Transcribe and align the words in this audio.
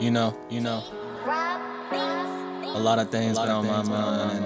You 0.00 0.10
know, 0.10 0.36
you 0.50 0.60
know, 0.60 0.82
a 1.24 2.80
lot 2.80 2.98
of 2.98 3.10
things 3.10 3.38
been 3.38 3.48
on 3.48 3.64
my 3.64 3.82
mind, 3.84 4.44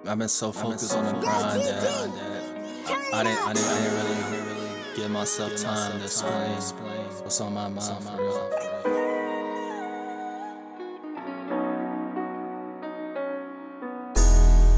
and 0.00 0.10
I've 0.10 0.18
been 0.18 0.28
so 0.28 0.50
focused 0.50 0.96
on 0.96 1.04
the 1.04 1.12
grind 1.12 1.60
that 1.60 1.78
I 1.78 1.96
didn't, 2.02 2.18
I 3.14 3.22
didn't, 3.22 3.38
I 3.38 3.52
didn't 3.52 3.94
really, 3.94 4.16
really 4.50 4.96
give 4.96 5.10
myself 5.12 5.56
time 5.56 5.98
to 5.98 6.04
explain 6.04 6.50
what's 7.22 7.40
on 7.40 7.54
my 7.54 7.68
mind 7.68 8.04
for 8.04 8.16
real. 8.20 8.50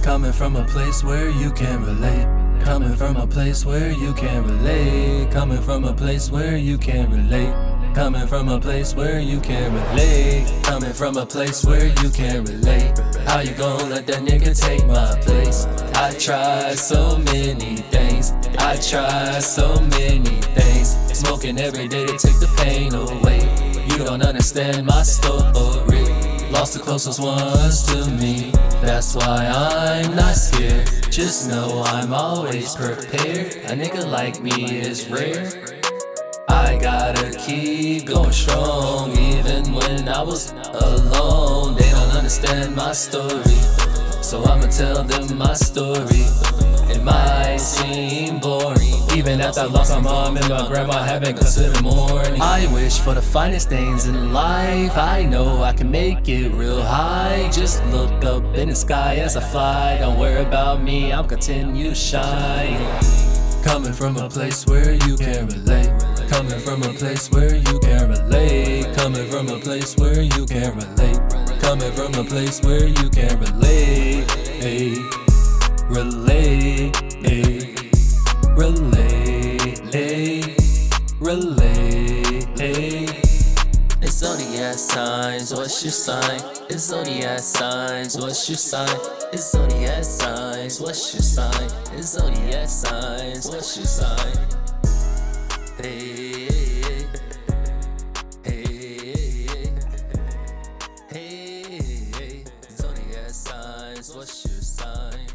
Coming 0.03 0.33
from 0.33 0.57
a 0.57 0.65
place 0.67 1.03
where 1.03 1.31
you 1.31 1.51
can 1.53 1.83
relate. 1.83 2.27
Coming 2.63 2.95
from 2.95 3.17
a 3.17 3.27
place 3.27 3.65
where 3.65 3.91
you 3.91 4.13
can 4.13 4.45
relate. 4.45 5.31
Coming 5.33 5.63
from 5.63 5.85
a 5.85 5.95
place 5.95 6.31
where 6.31 6.59
you 6.59 6.77
can 6.77 7.11
relate. 7.11 7.74
Coming 7.95 8.27
from 8.27 8.49
a 8.49 8.59
place 8.59 8.93
where 8.93 9.21
you 9.21 9.39
can 9.39 9.73
relate. 9.73 10.53
Coming 10.65 10.93
from 10.93 11.17
a 11.17 11.25
place 11.25 11.65
where 11.65 11.87
you 11.87 12.11
can 12.11 12.45
relate. 12.45 12.99
How 13.25 13.39
you 13.39 13.53
gon' 13.53 13.89
let 13.89 14.05
that 14.09 14.23
nigga 14.23 14.53
take 14.61 14.85
my 14.85 15.17
place? 15.21 15.67
I 15.95 16.13
tried 16.19 16.77
so 16.77 17.19
many 17.19 17.77
things. 17.77 18.33
I 18.59 18.77
tried 18.77 19.45
so 19.45 19.81
many 19.81 20.41
things. 20.59 20.97
Smoking 21.17 21.57
every 21.61 21.87
day 21.87 22.05
to 22.05 22.19
take 22.19 22.41
the 22.41 22.53
pain 22.57 22.93
away. 22.95 23.43
You 23.87 24.05
don't 24.05 24.23
understand 24.23 24.85
my 24.85 25.05
story. 25.05 26.05
Lost 26.51 26.75
the 26.75 26.81
closest 26.83 27.21
ones 27.21 27.85
to 27.85 28.11
me. 28.11 28.51
That's 28.83 29.15
why 29.15 29.47
I'm 29.47 30.17
not 30.17 30.35
scared. 30.35 30.91
Just 31.13 31.49
know 31.49 31.85
I'm 31.87 32.13
always 32.13 32.75
prepared. 32.75 33.55
A 33.71 33.77
nigga 33.77 34.05
like 34.11 34.43
me 34.43 34.81
is 34.81 35.09
rare. 35.09 35.84
Keep 37.47 38.07
going 38.07 38.33
strong, 38.33 39.11
even 39.19 39.75
when 39.75 40.09
I 40.09 40.23
was 40.23 40.53
alone. 40.73 41.75
They 41.77 41.91
don't 41.91 42.17
understand 42.17 42.75
my 42.75 42.93
story, 42.93 43.59
so 44.23 44.43
I'ma 44.45 44.69
tell 44.69 45.05
them 45.05 45.37
my 45.37 45.53
story. 45.53 46.25
It 46.89 47.03
might 47.05 47.59
seem 47.59 48.39
boring, 48.41 48.97
even 49.15 49.43
after 49.43 49.61
I 49.61 49.65
lost 49.65 49.93
my 49.93 50.01
mom 50.01 50.39
and 50.39 50.49
my 50.49 50.67
grandma, 50.67 51.03
haven't 51.03 51.37
considered 51.37 51.83
mourning. 51.83 52.41
I 52.41 52.67
wish 52.73 52.99
for 52.99 53.13
the 53.13 53.21
finest 53.21 53.69
things 53.69 54.07
in 54.07 54.33
life. 54.33 54.97
I 54.97 55.25
know 55.25 55.63
I 55.63 55.75
can 55.75 55.91
make 55.91 56.27
it 56.27 56.49
real 56.49 56.81
high. 56.83 57.51
Just 57.53 57.85
look 57.89 58.25
up 58.25 58.43
in 58.55 58.71
the 58.71 58.75
sky 58.75 59.17
as 59.17 59.37
I 59.37 59.43
fly. 59.43 59.99
Don't 59.99 60.19
worry 60.19 60.43
about 60.43 60.83
me, 60.83 61.13
I'll 61.13 61.25
continue 61.25 61.95
shine. 61.95 62.81
Coming 63.63 63.93
from 63.93 64.17
a 64.17 64.31
place 64.31 64.67
where 64.67 64.95
you 64.95 65.19
can 65.19 65.47
relate. 65.49 66.14
Coming 66.35 66.59
from 66.59 66.83
a 66.83 66.93
place 66.93 67.31
where 67.31 67.55
you 67.55 67.79
can 67.79 68.11
relate. 68.11 68.93
Coming 68.97 69.25
from 69.29 69.49
a 69.51 69.59
place 69.61 69.97
where 69.97 70.21
you 70.21 70.45
can 70.47 70.75
relate. 70.75 71.21
Coming 71.61 71.93
from 71.93 72.13
a 72.15 72.25
place 72.25 72.61
where 72.61 72.89
you 72.89 73.09
can 73.09 73.39
relate. 73.39 74.29
Hey, 74.59 74.97
relate. 75.89 76.97
Hey, 77.23 77.77
relate. 78.57 79.79
Hey, 79.95 80.57
relate. 81.21 82.49
It's 84.03 84.19
zodiac 84.19 84.75
signs, 84.75 85.55
what's 85.55 85.85
your 85.85 85.93
sign? 85.93 86.41
It's 86.69 86.89
zodiac 86.89 87.39
signs, 87.39 88.19
what's 88.19 88.49
your 88.49 88.59
sign? 88.59 88.99
It's 89.33 89.53
zodiac 89.53 90.03
signs, 90.03 90.81
what's 90.81 91.15
your 91.15 91.23
sign? 91.23 91.71
It's 91.93 92.09
zodiac 92.09 92.69
signs, 92.69 93.47
what's 93.47 93.77
your 93.77 93.87
sign? 93.87 94.64
Hey, 95.77 96.47
hey, 98.45 99.67
hey, 101.11 101.63
hey, 102.13 102.45
zodiac 102.71 103.31
signs, 103.31 104.15
what's 104.15 104.45
your 104.45 104.63
sign? 104.63 105.27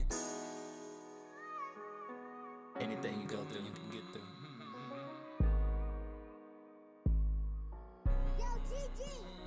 Anything 2.80 3.22
you 3.22 3.28
go 3.28 3.44
through, 3.52 3.66
you 3.66 3.74
can 3.74 3.90
get 3.92 4.04
through. 4.14 4.22
Yo, 8.40 8.46
GG. 8.70 9.39